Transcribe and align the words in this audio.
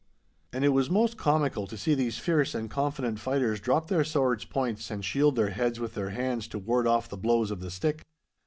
And 0.51 0.63
it 0.65 0.69
was 0.69 0.89
most 0.89 1.15
comical 1.15 1.67
to 1.67 1.77
see 1.77 1.93
these 1.93 2.17
fierce 2.17 2.55
and 2.55 2.71
confident 2.71 3.19
fighters 3.19 3.59
drop 3.59 3.87
their 3.87 4.03
swords' 4.03 4.45
points 4.45 4.89
and 4.89 5.05
shield 5.05 5.35
their 5.35 5.51
heads 5.51 5.79
with 5.79 5.93
their 5.93 6.09
hands 6.09 6.47
to 6.47 6.57
ward 6.57 6.87
off 6.87 7.07
the 7.07 7.17
blows 7.17 7.51
of 7.51 7.59
the 7.59 7.69
stick. 7.69 8.01